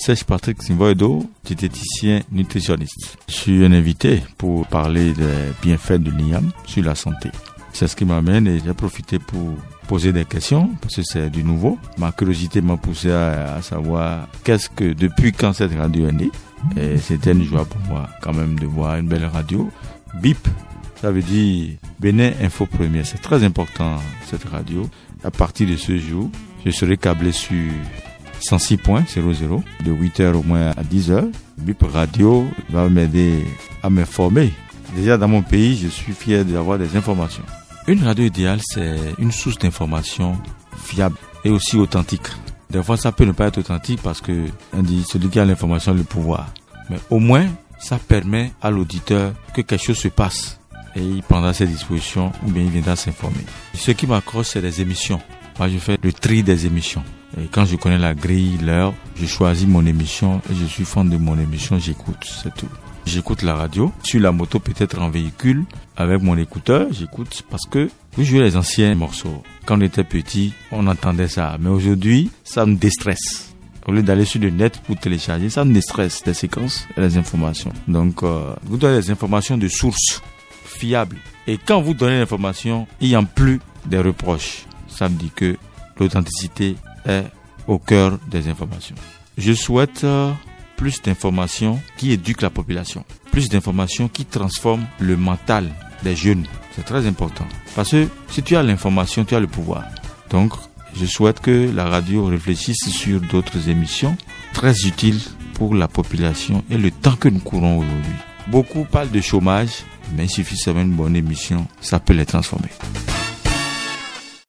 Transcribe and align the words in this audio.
Serge 0.00 0.24
Patrick 0.24 0.62
Simboedo, 0.62 1.30
diététicien 1.44 2.22
nutritionniste. 2.32 3.18
Je 3.28 3.34
suis 3.34 3.64
un 3.66 3.72
invité 3.72 4.22
pour 4.38 4.66
parler 4.66 5.12
des 5.12 5.52
bienfaits 5.60 6.00
de 6.00 6.10
l'IAM 6.10 6.52
sur 6.64 6.82
la 6.82 6.94
santé. 6.94 7.28
C'est 7.74 7.86
ce 7.86 7.94
qui 7.94 8.06
m'amène 8.06 8.46
et 8.46 8.60
j'ai 8.64 8.72
profité 8.72 9.18
pour 9.18 9.56
poser 9.86 10.14
des 10.14 10.24
questions 10.24 10.70
parce 10.80 10.96
que 10.96 11.02
c'est 11.02 11.28
du 11.28 11.44
nouveau. 11.44 11.78
Ma 11.98 12.12
curiosité 12.12 12.62
m'a 12.62 12.78
poussé 12.78 13.10
à, 13.10 13.60
savoir 13.60 14.26
qu'est-ce 14.42 14.70
que, 14.70 14.94
depuis 14.94 15.32
quand 15.32 15.52
cette 15.52 15.76
radio 15.76 16.08
est 16.08 16.12
née. 16.12 16.30
Et 16.78 16.96
c'était 16.96 17.32
une 17.32 17.44
joie 17.44 17.66
pour 17.66 17.82
moi 17.82 18.08
quand 18.22 18.32
même 18.32 18.58
de 18.58 18.64
voir 18.64 18.96
une 18.96 19.06
belle 19.06 19.26
radio. 19.26 19.70
BIP, 20.22 20.48
ça 20.98 21.10
veut 21.10 21.22
dire 21.22 21.74
Bénin 22.00 22.32
Info 22.40 22.64
Premier. 22.64 23.04
C'est 23.04 23.20
très 23.20 23.44
important 23.44 23.96
cette 24.30 24.44
radio. 24.44 24.88
À 25.22 25.30
partir 25.30 25.68
de 25.68 25.76
ce 25.76 25.98
jour, 25.98 26.30
je 26.64 26.70
serai 26.70 26.96
câblé 26.96 27.32
sur 27.32 27.70
106.00 28.40 29.62
de 29.84 29.92
8h 29.92 30.32
au 30.34 30.42
moins 30.42 30.70
à 30.70 30.82
10h. 30.82 31.30
BIP 31.58 31.82
Radio 31.82 32.46
va 32.70 32.88
m'aider 32.88 33.44
à 33.82 33.90
m'informer. 33.90 34.52
Déjà 34.94 35.16
dans 35.16 35.28
mon 35.28 35.42
pays, 35.42 35.76
je 35.76 35.88
suis 35.88 36.12
fier 36.12 36.44
d'avoir 36.44 36.78
des 36.78 36.96
informations. 36.96 37.44
Une 37.86 38.02
radio 38.04 38.24
idéale, 38.24 38.60
c'est 38.62 38.96
une 39.18 39.32
source 39.32 39.58
d'information 39.58 40.36
fiable 40.76 41.16
et 41.44 41.50
aussi 41.50 41.76
authentique. 41.76 42.28
Des 42.70 42.82
fois, 42.82 42.96
ça 42.96 43.12
peut 43.12 43.24
ne 43.24 43.32
pas 43.32 43.46
être 43.46 43.58
authentique 43.58 44.00
parce 44.02 44.20
que 44.20 44.46
on 44.72 44.82
dit 44.82 45.04
celui 45.08 45.28
qui 45.28 45.40
a 45.40 45.44
l'information, 45.44 45.92
le 45.92 46.04
pouvoir. 46.04 46.52
Mais 46.88 46.98
au 47.10 47.18
moins, 47.18 47.46
ça 47.78 47.98
permet 47.98 48.52
à 48.62 48.70
l'auditeur 48.70 49.32
que 49.54 49.62
quelque 49.62 49.82
chose 49.82 49.98
se 49.98 50.08
passe 50.08 50.60
et 50.96 51.02
il 51.02 51.22
prendra 51.22 51.52
ses 51.52 51.66
dispositions 51.66 52.32
ou 52.46 52.50
bien 52.50 52.62
il 52.62 52.70
viendra 52.70 52.96
s'informer. 52.96 53.44
Ce 53.74 53.90
qui 53.92 54.06
m'accroche, 54.06 54.46
c'est 54.46 54.60
les 54.60 54.80
émissions. 54.80 55.20
Moi, 55.58 55.68
je 55.68 55.78
fais 55.78 55.98
le 56.02 56.12
tri 56.12 56.42
des 56.42 56.66
émissions. 56.66 57.04
Et 57.38 57.46
quand 57.50 57.64
je 57.64 57.76
connais 57.76 57.98
la 57.98 58.14
grille, 58.14 58.58
l'heure, 58.58 58.94
je 59.16 59.26
choisis 59.26 59.66
mon 59.66 59.86
émission 59.86 60.40
et 60.50 60.54
je 60.54 60.64
suis 60.64 60.84
fan 60.84 61.08
de 61.08 61.16
mon 61.16 61.38
émission, 61.38 61.78
j'écoute, 61.78 62.24
c'est 62.24 62.54
tout. 62.54 62.68
J'écoute 63.06 63.42
la 63.42 63.54
radio, 63.54 63.92
sur 64.02 64.20
la 64.20 64.30
moto 64.30 64.58
peut-être 64.58 65.00
en 65.00 65.10
véhicule, 65.10 65.64
avec 65.96 66.22
mon 66.22 66.36
écouteur, 66.36 66.88
j'écoute 66.92 67.42
parce 67.50 67.66
que 67.66 67.88
vous 68.16 68.24
jouez 68.24 68.40
les 68.40 68.56
anciens 68.56 68.94
morceaux. 68.94 69.42
Quand 69.64 69.78
on 69.78 69.80
était 69.80 70.04
petit, 70.04 70.52
on 70.70 70.86
entendait 70.86 71.28
ça. 71.28 71.56
Mais 71.60 71.70
aujourd'hui, 71.70 72.30
ça 72.44 72.66
me 72.66 72.74
déstresse. 72.74 73.54
Au 73.86 73.92
lieu 73.92 74.02
d'aller 74.02 74.24
sur 74.24 74.40
le 74.40 74.50
net 74.50 74.80
pour 74.86 74.96
télécharger, 74.96 75.50
ça 75.50 75.64
me 75.64 75.72
déstresse, 75.72 76.22
les 76.26 76.34
séquences 76.34 76.86
et 76.96 77.00
les 77.00 77.16
informations. 77.16 77.72
Donc, 77.88 78.22
euh, 78.22 78.54
vous 78.64 78.76
donnez 78.76 79.00
des 79.00 79.10
informations 79.10 79.56
de 79.56 79.68
sources 79.68 80.22
fiables. 80.64 81.16
Et 81.46 81.58
quand 81.58 81.80
vous 81.80 81.94
donnez 81.94 82.18
l'information, 82.18 82.86
il 83.00 83.08
n'y 83.08 83.14
a 83.14 83.22
plus 83.22 83.60
des 83.86 83.98
reproches. 83.98 84.66
Ça 84.88 85.08
me 85.08 85.16
dit 85.16 85.32
que 85.34 85.56
l'authenticité 85.98 86.76
est 87.06 87.24
au 87.66 87.78
cœur 87.78 88.18
des 88.28 88.48
informations. 88.48 88.96
Je 89.38 89.52
souhaite 89.52 90.04
euh, 90.04 90.32
plus 90.76 91.00
d'informations 91.02 91.80
qui 91.96 92.12
éduquent 92.12 92.42
la 92.42 92.50
population, 92.50 93.04
plus 93.30 93.48
d'informations 93.48 94.08
qui 94.08 94.24
transforment 94.24 94.86
le 94.98 95.16
mental 95.16 95.68
des 96.02 96.16
jeunes. 96.16 96.46
C'est 96.74 96.84
très 96.84 97.06
important. 97.06 97.46
Parce 97.76 97.90
que 97.90 98.08
si 98.28 98.42
tu 98.42 98.56
as 98.56 98.62
l'information, 98.62 99.24
tu 99.24 99.34
as 99.34 99.40
le 99.40 99.46
pouvoir. 99.46 99.84
Donc, 100.30 100.52
je 100.94 101.06
souhaite 101.06 101.40
que 101.40 101.70
la 101.74 101.86
radio 101.86 102.26
réfléchisse 102.26 102.88
sur 102.90 103.20
d'autres 103.20 103.68
émissions 103.68 104.16
très 104.52 104.86
utiles 104.86 105.20
pour 105.54 105.74
la 105.74 105.88
population 105.88 106.64
et 106.70 106.78
le 106.78 106.90
temps 106.90 107.16
que 107.16 107.28
nous 107.28 107.40
courons 107.40 107.78
aujourd'hui. 107.78 108.14
Beaucoup 108.48 108.84
parlent 108.84 109.10
de 109.10 109.20
chômage, 109.20 109.84
mais 110.16 110.24
il 110.24 110.30
suffit 110.30 110.56
de 110.56 110.78
une 110.78 110.92
bonne 110.92 111.14
émission, 111.14 111.66
ça 111.80 112.00
peut 112.00 112.14
les 112.14 112.26
transformer. 112.26 112.70